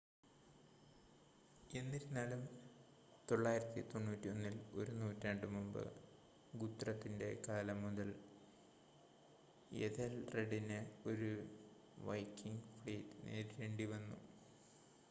എന്നിരുന്നാലും 1.71 2.41
991-ൽ 3.27 4.55
ഒരു 4.79 4.91
നൂറ്റാണ്ട് 4.91 5.45
മുമ്പ് 5.47 5.83
ഗുത്രത്തിൻ്റെ 6.53 7.29
കാലം 7.47 7.79
മുതൽ 7.85 8.09
എഥെൽറെഡിന് 9.81 10.79
ഒരു 11.05 11.31
വൈക്കിംഗ് 12.09 12.67
ഫ്ലീറ്റ് 12.75 13.25
നേരിടേണ്ടി 13.27 13.87
വന്നു 13.95 14.19